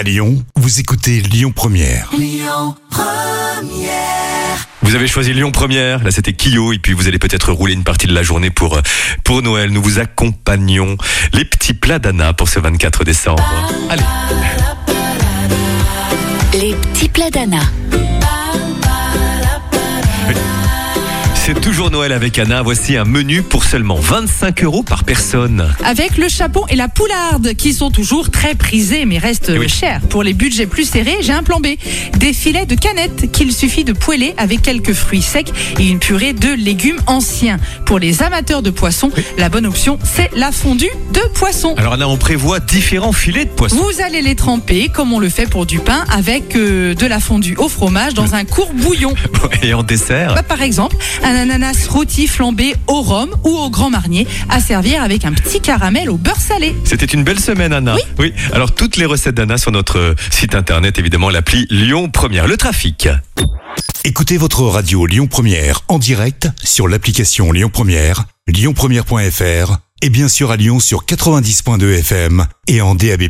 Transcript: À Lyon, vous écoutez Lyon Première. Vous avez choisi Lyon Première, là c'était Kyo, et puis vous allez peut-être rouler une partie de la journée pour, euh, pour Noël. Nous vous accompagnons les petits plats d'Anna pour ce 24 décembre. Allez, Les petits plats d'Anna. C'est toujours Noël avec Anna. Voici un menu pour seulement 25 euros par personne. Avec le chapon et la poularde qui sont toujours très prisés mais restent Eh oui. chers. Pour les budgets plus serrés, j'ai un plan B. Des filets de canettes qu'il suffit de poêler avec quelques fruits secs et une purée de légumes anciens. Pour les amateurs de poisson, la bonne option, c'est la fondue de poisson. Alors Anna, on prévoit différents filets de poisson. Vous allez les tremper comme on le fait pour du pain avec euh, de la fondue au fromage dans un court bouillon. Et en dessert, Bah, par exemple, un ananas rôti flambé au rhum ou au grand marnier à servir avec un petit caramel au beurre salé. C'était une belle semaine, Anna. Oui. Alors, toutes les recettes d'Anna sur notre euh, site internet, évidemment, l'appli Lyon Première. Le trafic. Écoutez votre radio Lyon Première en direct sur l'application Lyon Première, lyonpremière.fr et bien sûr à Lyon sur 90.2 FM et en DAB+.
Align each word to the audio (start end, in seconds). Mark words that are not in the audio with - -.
À 0.00 0.02
Lyon, 0.02 0.42
vous 0.56 0.80
écoutez 0.80 1.20
Lyon 1.20 1.52
Première. 1.54 2.08
Vous 4.80 4.94
avez 4.94 5.06
choisi 5.06 5.34
Lyon 5.34 5.52
Première, 5.52 6.02
là 6.02 6.10
c'était 6.10 6.32
Kyo, 6.32 6.72
et 6.72 6.78
puis 6.78 6.94
vous 6.94 7.06
allez 7.06 7.18
peut-être 7.18 7.52
rouler 7.52 7.74
une 7.74 7.84
partie 7.84 8.06
de 8.06 8.14
la 8.14 8.22
journée 8.22 8.48
pour, 8.48 8.78
euh, 8.78 8.80
pour 9.24 9.42
Noël. 9.42 9.70
Nous 9.70 9.82
vous 9.82 9.98
accompagnons 9.98 10.96
les 11.34 11.44
petits 11.44 11.74
plats 11.74 11.98
d'Anna 11.98 12.32
pour 12.32 12.48
ce 12.48 12.60
24 12.60 13.04
décembre. 13.04 13.44
Allez, 13.90 14.02
Les 16.54 16.74
petits 16.74 17.10
plats 17.10 17.28
d'Anna. 17.28 17.60
C'est 21.52 21.60
toujours 21.60 21.90
Noël 21.90 22.12
avec 22.12 22.38
Anna. 22.38 22.62
Voici 22.62 22.96
un 22.96 23.04
menu 23.04 23.42
pour 23.42 23.64
seulement 23.64 23.96
25 23.96 24.62
euros 24.62 24.84
par 24.84 25.02
personne. 25.02 25.66
Avec 25.84 26.16
le 26.16 26.28
chapon 26.28 26.64
et 26.68 26.76
la 26.76 26.86
poularde 26.86 27.54
qui 27.54 27.72
sont 27.72 27.90
toujours 27.90 28.30
très 28.30 28.54
prisés 28.54 29.04
mais 29.04 29.18
restent 29.18 29.50
Eh 29.52 29.58
oui. 29.58 29.68
chers. 29.68 30.00
Pour 30.02 30.22
les 30.22 30.32
budgets 30.32 30.66
plus 30.66 30.84
serrés, 30.88 31.16
j'ai 31.22 31.32
un 31.32 31.42
plan 31.42 31.58
B. 31.58 31.68
Des 32.18 32.32
filets 32.32 32.66
de 32.66 32.76
canettes 32.76 33.32
qu'il 33.32 33.52
suffit 33.52 33.82
de 33.82 33.92
poêler 33.92 34.32
avec 34.36 34.62
quelques 34.62 34.92
fruits 34.92 35.22
secs 35.22 35.50
et 35.80 35.88
une 35.88 35.98
purée 35.98 36.34
de 36.34 36.50
légumes 36.52 37.00
anciens. 37.08 37.58
Pour 37.84 37.98
les 37.98 38.22
amateurs 38.22 38.62
de 38.62 38.70
poisson, 38.70 39.10
la 39.36 39.48
bonne 39.48 39.66
option, 39.66 39.98
c'est 40.04 40.30
la 40.36 40.52
fondue 40.52 40.90
de 41.12 41.20
poisson. 41.34 41.74
Alors 41.78 41.94
Anna, 41.94 42.08
on 42.08 42.16
prévoit 42.16 42.60
différents 42.60 43.12
filets 43.12 43.46
de 43.46 43.50
poisson. 43.50 43.76
Vous 43.76 44.00
allez 44.02 44.22
les 44.22 44.36
tremper 44.36 44.88
comme 44.88 45.12
on 45.12 45.18
le 45.18 45.28
fait 45.28 45.48
pour 45.50 45.66
du 45.66 45.80
pain 45.80 46.04
avec 46.12 46.54
euh, 46.54 46.94
de 46.94 47.06
la 47.06 47.18
fondue 47.18 47.56
au 47.58 47.68
fromage 47.68 48.14
dans 48.14 48.36
un 48.36 48.44
court 48.44 48.70
bouillon. 48.72 49.14
Et 49.62 49.74
en 49.74 49.82
dessert, 49.82 50.34
Bah, 50.36 50.44
par 50.44 50.62
exemple, 50.62 50.94
un 51.24 51.39
ananas 51.40 51.88
rôti 51.88 52.28
flambé 52.28 52.76
au 52.86 53.00
rhum 53.02 53.30
ou 53.44 53.48
au 53.48 53.70
grand 53.70 53.90
marnier 53.90 54.26
à 54.48 54.60
servir 54.60 55.02
avec 55.02 55.24
un 55.24 55.32
petit 55.32 55.60
caramel 55.60 56.10
au 56.10 56.16
beurre 56.16 56.40
salé. 56.40 56.74
C'était 56.84 57.06
une 57.06 57.24
belle 57.24 57.40
semaine, 57.40 57.72
Anna. 57.72 57.96
Oui. 58.18 58.32
Alors, 58.52 58.72
toutes 58.72 58.96
les 58.96 59.06
recettes 59.06 59.34
d'Anna 59.34 59.58
sur 59.58 59.72
notre 59.72 59.98
euh, 59.98 60.14
site 60.30 60.54
internet, 60.54 60.98
évidemment, 60.98 61.30
l'appli 61.30 61.66
Lyon 61.70 62.10
Première. 62.10 62.46
Le 62.46 62.56
trafic. 62.56 63.08
Écoutez 64.04 64.36
votre 64.36 64.62
radio 64.62 65.06
Lyon 65.06 65.26
Première 65.26 65.80
en 65.88 65.98
direct 65.98 66.48
sur 66.62 66.88
l'application 66.88 67.52
Lyon 67.52 67.70
Première, 67.72 68.24
lyonpremière.fr 68.46 69.78
et 70.02 70.10
bien 70.10 70.28
sûr 70.28 70.50
à 70.50 70.56
Lyon 70.56 70.80
sur 70.80 71.04
90.2 71.04 71.98
FM 71.98 72.46
et 72.66 72.80
en 72.80 72.94
DAB+. 72.94 73.28